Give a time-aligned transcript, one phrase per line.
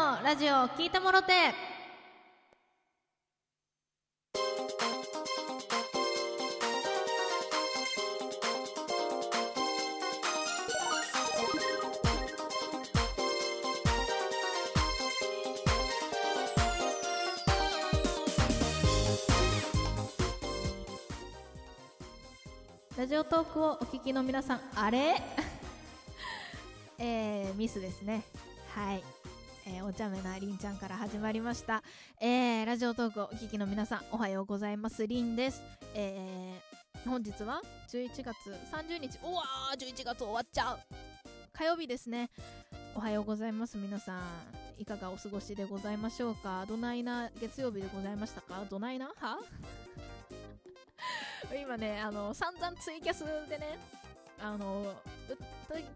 [0.00, 1.52] のラジオ聞いてもろて。
[22.96, 25.20] ラジオトークをお聞きの皆さんあれ？
[26.98, 28.22] えー、ミスですね。
[28.74, 29.02] はい。
[29.72, 31.82] えー、お茶目なりんちゃんから始まりました、
[32.20, 35.06] えー、ラジオトークをお聞きの皆さんおはようございます。
[35.06, 35.62] りんです、
[35.94, 38.36] えー、本日は11月
[38.72, 39.18] 30日。
[39.22, 40.78] うわー11月終わっちゃう。
[41.52, 42.30] 火曜日ですね。
[42.94, 44.20] おはようございます皆さん。
[44.78, 46.64] いかがお過ごしでございましょうか？
[46.66, 48.64] どないな月曜日でございましたか？
[48.68, 49.12] どないな？
[49.16, 49.38] は？
[51.62, 53.78] 今ねあの散々ツイキャスでね
[54.42, 54.94] あの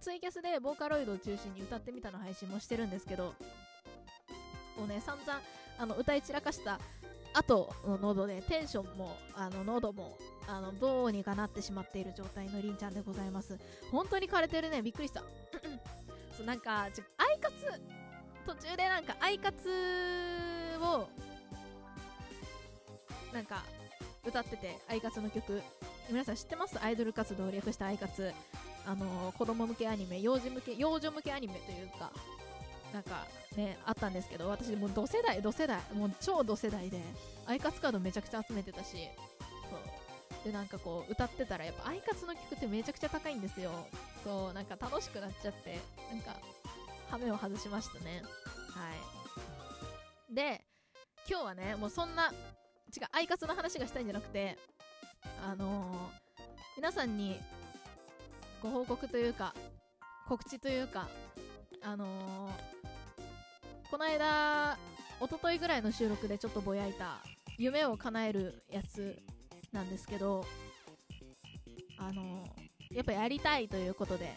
[0.00, 3.34] ツイキャスでボーカロイドを中心に歌ってみたの配信もしてるんですけど
[4.76, 5.40] もうね散々
[5.78, 6.78] あの歌い散らかした
[7.32, 13.58] 後の喉でテンションもあの喉もあのどうにかなってしまっている状態のりんちゃんでございます。
[13.90, 14.82] 本当に枯れてるね。
[14.82, 15.22] びっくりした。
[16.36, 17.54] そうなんかちょアイカツ
[18.46, 19.68] 途中でなんかアイカツ
[20.80, 21.08] を
[23.32, 23.64] なんか
[24.24, 25.60] 歌っててアイカツの曲。
[26.08, 26.78] 皆さん知ってます？
[26.80, 28.32] アイドル活動を略したアイカツ。
[28.86, 32.12] あのー、子供向けアニメ幼児向け幼女向けアニメというか。
[32.94, 37.00] なんかねあったんですけど私もう同世代同世代もう超同世代で
[37.44, 38.96] アイカツカードめちゃくちゃ集めてたし
[39.68, 39.80] そう。
[40.44, 43.72] でなんかこう歌ってたらやっぱアイカツの曲ってめちゃくちゃ高いんですよ。
[44.22, 45.78] そうなんか楽しくなっちゃって
[46.12, 46.36] なんか
[47.10, 48.22] 羽目を外しましたね。
[48.70, 48.90] は
[50.30, 50.34] い。
[50.34, 50.62] で
[51.28, 54.56] 今日はねもうそんな違うアイカツの話がしたいんじゃなくて
[55.44, 55.96] あのー、
[56.76, 57.40] 皆さんに
[58.62, 59.52] ご報告というか
[60.28, 61.08] 告知というか
[61.82, 62.73] あのー、
[63.94, 64.76] この間
[65.20, 67.18] 一昨日ぐらいの収録でちょっとぼやいた
[67.58, 69.22] 夢を叶えるやつ
[69.70, 70.44] なんですけど
[71.96, 72.44] あの、
[72.90, 74.34] やっぱやりたいということで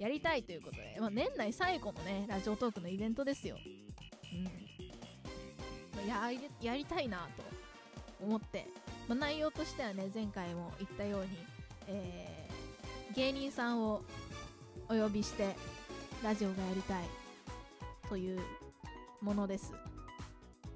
[0.00, 3.56] やりたいということで、まあ、年内最後のねラジオトークのイベントですよ、
[5.94, 6.28] うん、や
[6.60, 7.44] やりたいなと
[8.24, 8.66] 思って、
[9.06, 11.28] まあ、内容としてはね前回も言ったように、
[11.86, 14.02] えー、芸人さんを
[14.88, 15.54] お呼びして
[16.24, 17.27] ラジオがやりたい。
[18.08, 18.40] という
[19.20, 19.72] ものです。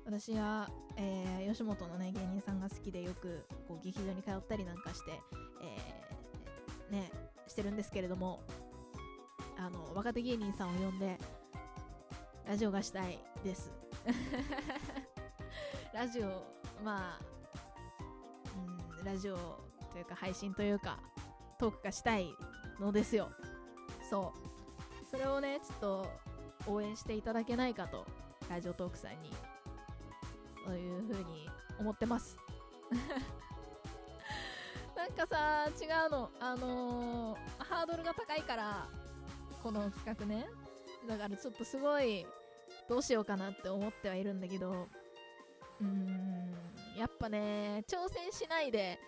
[0.05, 5.21] 私は、えー、吉本のね芸人さんが好きでよくこう劇場に通ったりなんかして、
[5.63, 7.11] えー、ね
[7.47, 8.41] してるんですけれども
[9.57, 11.19] あの若手芸人さんを呼んで
[12.47, 13.73] ラジオがしたいです。
[15.95, 16.45] ラジオ
[16.85, 17.21] まあ
[19.01, 19.37] うんラジオ
[19.93, 20.99] というか配信というか
[21.59, 22.35] トークがしたい
[22.81, 23.31] のですよ。
[24.11, 25.07] そう。
[25.09, 26.07] それをねちょっと
[26.67, 28.05] 応援していただけないかと
[28.49, 29.31] ラジオトークさんに
[30.65, 32.37] そういう風に思ってます。
[34.95, 36.31] なんかさ違うの。
[36.39, 38.87] あのー、ハードルが高いから
[39.63, 40.47] この企画ね。
[41.09, 42.25] だからちょっとすごい
[42.89, 44.87] どうしようかなって思ってはいるんだけど。
[45.81, 46.55] うーん
[46.97, 49.01] やっぱね挑戦しないで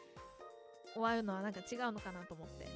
[0.94, 2.66] 終わるのはなんか違うのかなと思って。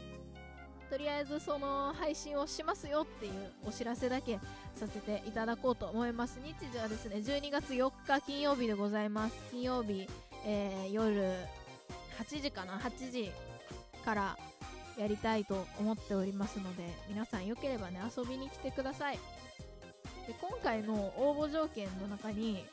[0.91, 3.33] とりあえずその配信をしますよっていう
[3.67, 4.39] お知らせだけ
[4.75, 6.41] させていただこうと思います。
[6.43, 9.35] 日時はですね12月4日金曜日でございます。
[9.51, 10.09] 金曜日、
[10.47, 11.35] えー、夜
[12.19, 13.31] 8時かな？8時
[14.05, 14.39] から
[14.97, 19.19] やりたいと思っておりますので皆さんよければね遊びに来てください。
[20.27, 22.65] で今回の応募条件の中に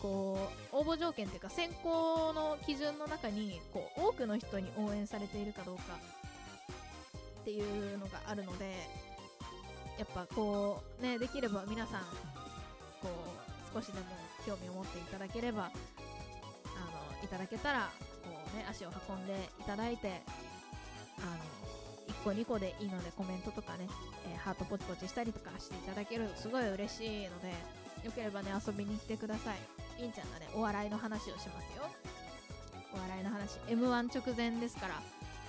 [0.00, 0.38] こ
[0.72, 5.82] う応募条件っていうか選考の基準の中にこう多くの人に応援されているかどうか
[7.46, 7.60] ってい
[7.94, 8.74] うのがあるので
[9.96, 12.00] やっぱこうねできれば皆さん
[13.00, 14.06] こう少しでも
[14.44, 17.88] 興味を持っていただければあのいただけたら
[18.24, 20.22] こうね足を運んでいただいて
[21.18, 23.86] あの1個2個でいいのでコメントとかね、
[24.28, 27.50] えー、ハートポチポチしたりとかしていただけるすごい嬉しいので
[28.04, 29.56] よければね遊びに来てください。
[30.02, 31.84] りんちゃんがねお笑いの話をしますよ。
[32.92, 35.00] お笑いの話 m 1直前ですから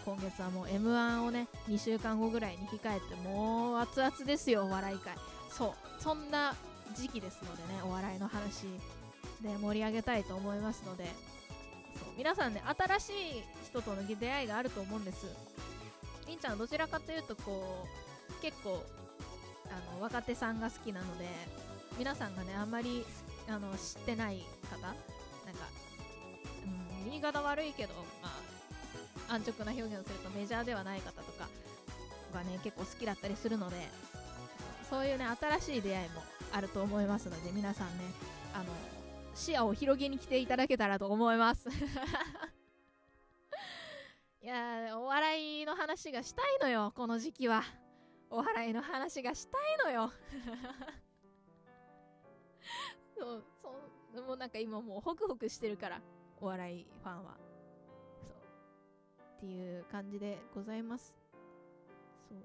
[0.08, 5.14] 今月はもう m 1をね2週間後ぐらいに控えてもう熱々ですよお笑い界。
[5.50, 6.56] そうそんな
[6.96, 8.64] 時期ですのでねお笑いの話
[9.42, 11.04] で盛り上げたいと思いますので。
[12.00, 13.14] そう皆さんね新しい
[13.66, 15.26] 人との出会いがあると思うんです。
[16.26, 17.86] りんちゃんはどちらかというとこ
[18.30, 18.82] う結構
[19.66, 21.26] あの若手さんが好きなので
[21.98, 23.04] 皆さんがねあんまり
[23.50, 25.02] あの知ってない方なんか、
[27.04, 28.47] うん、言い方悪いけど、まあ、
[29.30, 31.48] 安直な表現をするとメジャーではない方とか
[32.34, 33.76] がね結構好きだったりするので
[34.90, 35.26] そういうね
[35.60, 36.22] 新しい出会いも
[36.54, 38.06] あると思いますので皆さんね
[38.54, 38.66] あの
[39.36, 41.70] 視野を広げに来ていただけたらと思います。
[44.42, 47.64] いやお笑いの話がしたいのよこの時期は。
[48.30, 50.12] お笑いの話がしたいのよ。
[53.18, 53.70] そうそ
[54.20, 56.02] うもうなんか今もうホクホクしてるから
[56.42, 57.47] お笑いファンは。
[59.38, 61.14] っていう感じでございます。
[62.28, 62.40] そう。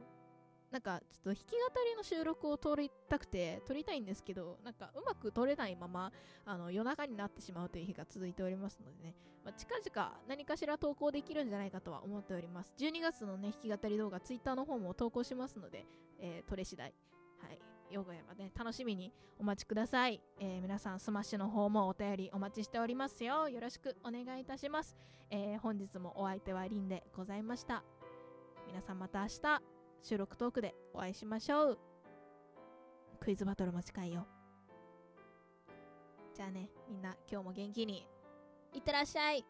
[0.71, 6.11] なんかちょっと弾き語りの収録を撮りたくて撮りたいんですけどなんかうまく撮れないまま
[6.47, 12.73] あの夜中になってしまうという日が続いておりますのでね、まあ、近々何かしら投稿できるんじゃないかとは思っております。
[12.79, 15.85] 12月のね弾き語り動画 Twitter の方も投稿しますので、
[16.19, 16.95] えー、撮れ次第。
[17.39, 17.72] はい。
[17.93, 23.49] よがやばね楽しみにお待ちください、えー、皆さんスマッシュの方もお便りお待ちしておりますよ。
[23.49, 24.97] よろしくお願いいたします、
[25.31, 27.85] えー、本日もお相手はリンでございました。
[28.67, 29.63] 皆さんまた明日
[30.03, 31.79] 収録トークでお会いしましょう。
[33.21, 34.27] クイズバトルも近いよ。
[36.35, 38.07] じゃあね、みんな今日も元気に
[38.73, 39.45] いってらっしゃい。